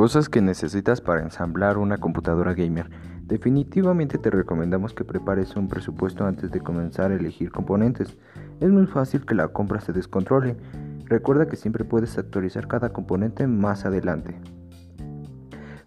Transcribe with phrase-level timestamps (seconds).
[0.00, 2.88] Cosas que necesitas para ensamblar una computadora gamer.
[3.24, 8.16] Definitivamente te recomendamos que prepares un presupuesto antes de comenzar a elegir componentes.
[8.60, 10.56] Es muy fácil que la compra se descontrole.
[11.04, 14.40] Recuerda que siempre puedes actualizar cada componente más adelante.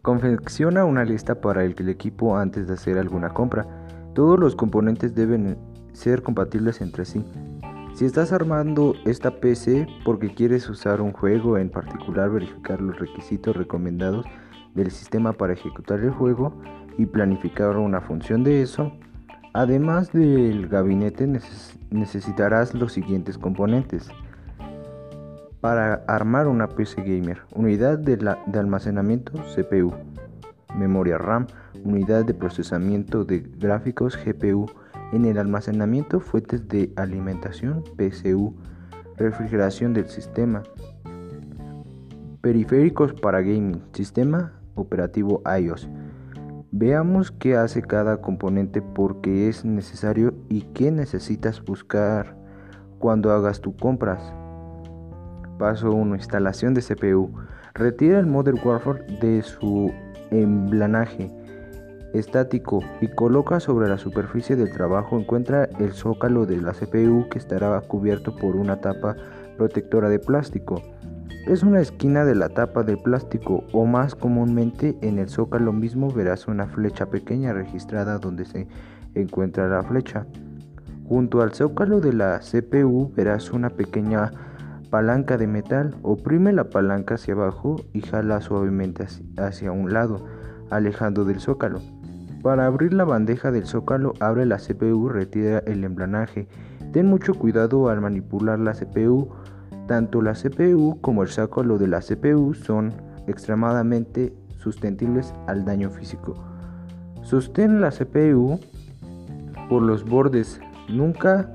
[0.04, 3.66] Confecciona una lista para el equipo antes de hacer alguna compra.
[4.14, 5.58] Todos los componentes deben
[5.94, 7.26] ser compatibles entre sí.
[7.94, 13.56] Si estás armando esta PC porque quieres usar un juego en particular, verificar los requisitos
[13.56, 14.26] recomendados
[14.74, 16.60] del sistema para ejecutar el juego
[16.98, 18.92] y planificar una función de eso.
[19.54, 21.28] Además del gabinete
[21.92, 24.10] necesitarás los siguientes componentes.
[25.62, 29.94] Para armar una PC gamer, unidad de, almacenamiento CPU,
[30.76, 31.46] memoria RAM,
[31.86, 34.66] unidad de procesamiento de gráficos GPU,
[35.14, 38.56] en el almacenamiento, fuentes de alimentación, PCU,
[39.16, 40.64] refrigeración del sistema,
[42.42, 45.88] periféricos para gaming, sistema operativo iOS.
[46.72, 52.36] Veamos qué hace cada componente porque es necesario y qué necesitas buscar
[52.98, 54.34] cuando hagas tus compras.
[55.60, 56.16] Paso 1.
[56.16, 57.32] Instalación de CPU.
[57.76, 59.92] Retira el Modern Warfare de su
[60.32, 61.43] emblanaje
[62.14, 67.40] estático y coloca sobre la superficie del trabajo encuentra el zócalo de la CPU que
[67.40, 69.16] estará cubierto por una tapa
[69.58, 70.82] protectora de plástico.
[71.48, 76.10] Es una esquina de la tapa de plástico o más comúnmente en el zócalo mismo
[76.10, 78.68] verás una flecha pequeña registrada donde se
[79.14, 80.26] encuentra la flecha.
[81.08, 84.32] Junto al zócalo de la CPU verás una pequeña
[84.90, 85.96] palanca de metal.
[86.02, 89.06] Oprime la palanca hacia abajo y jala suavemente
[89.38, 90.24] hacia un lado,
[90.70, 91.82] alejando del zócalo.
[92.44, 96.50] Para abrir la bandeja del zócalo, abre la CPU, retira el emblanaje.
[96.92, 99.30] Ten mucho cuidado al manipular la CPU.
[99.88, 102.94] Tanto la CPU como el zócalo de la CPU son
[103.28, 106.36] extremadamente sustentables al daño físico.
[107.22, 108.60] Sostén la CPU
[109.70, 110.60] por los bordes.
[110.90, 111.50] Nunca,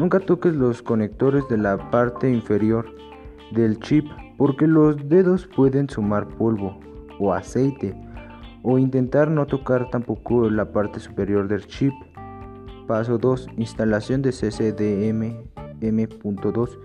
[0.00, 2.86] nunca toques los conectores de la parte inferior
[3.52, 4.06] del chip
[4.38, 6.80] porque los dedos pueden sumar polvo
[7.20, 7.94] o aceite
[8.62, 11.92] o intentar no tocar tampoco la parte superior del chip.
[12.86, 13.48] Paso 2.
[13.56, 16.78] Instalación de CCDM M.2.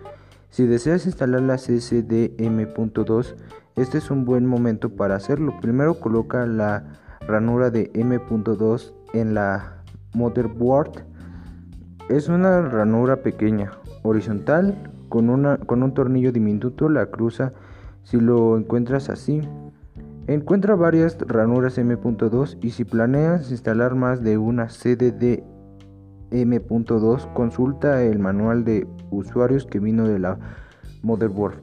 [0.49, 3.35] Si deseas instalar la CCDM.2,
[3.75, 5.53] este es un buen momento para hacerlo.
[5.61, 9.83] Primero coloca la ranura de M.2 en la
[10.13, 11.05] motherboard.
[12.09, 13.71] Es una ranura pequeña,
[14.03, 16.89] horizontal, con, una, con un tornillo diminuto.
[16.89, 17.53] La cruza
[18.03, 19.41] si lo encuentras así.
[20.27, 25.41] Encuentra varias ranuras M.2 y si planeas instalar más de una CDD
[26.31, 30.37] M.2, consulta el manual de usuarios que vino de la
[31.01, 31.61] motherboard.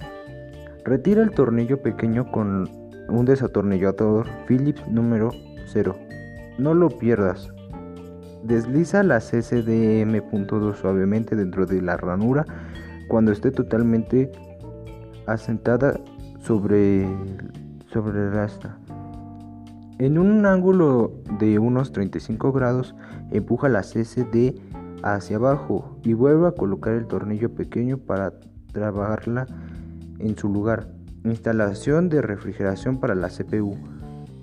[0.86, 2.66] Retira el tornillo pequeño con
[3.10, 5.28] un desatornillador Phillips número
[5.66, 5.94] 0.
[6.56, 7.52] No lo pierdas.
[8.44, 12.46] Desliza la CCD M.2 suavemente dentro de la ranura
[13.08, 14.32] cuando esté totalmente
[15.26, 16.00] asentada
[16.40, 17.06] sobre
[17.94, 18.76] sobre el asta.
[19.98, 22.96] En un ángulo de unos 35 grados,
[23.30, 24.60] empuja la CCD
[25.04, 28.32] hacia abajo y vuelve a colocar el tornillo pequeño para
[28.72, 29.46] trabajarla
[30.18, 30.88] en su lugar.
[31.22, 33.76] Instalación de refrigeración para la CPU.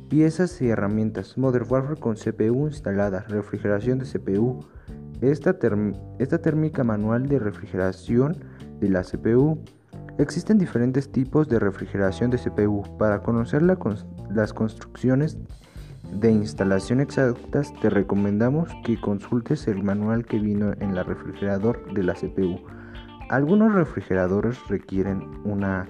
[0.08, 1.38] Piezas y herramientas.
[1.38, 3.26] Modern Warfare con CPU instalada.
[3.28, 4.66] Refrigeración de CPU.
[5.20, 5.58] Esta,
[6.20, 8.38] esta térmica manual de refrigeración
[8.80, 9.60] de la CPU.
[10.22, 12.84] Existen diferentes tipos de refrigeración de CPU.
[13.00, 15.40] Para conocer las construcciones
[16.14, 22.04] de instalación exactas, te recomendamos que consultes el manual que vino en la refrigerador de
[22.04, 22.59] la CPU.
[23.32, 25.90] Algunos refrigeradores requieren una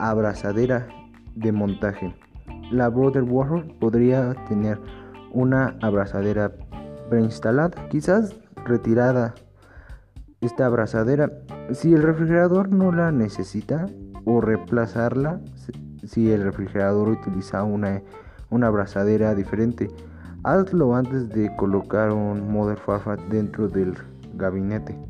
[0.00, 0.88] abrazadera
[1.36, 2.12] de montaje.
[2.72, 4.80] La Brother Warhol podría tener
[5.30, 6.50] una abrazadera
[7.08, 9.32] preinstalada, quizás retirada
[10.40, 11.30] esta abrazadera
[11.72, 13.86] si el refrigerador no la necesita
[14.24, 15.40] o reemplazarla
[16.04, 18.02] si el refrigerador utiliza una,
[18.50, 19.88] una abrazadera diferente
[20.44, 23.94] hazlo antes de colocar un Modern Farfat dentro del
[24.34, 25.07] gabinete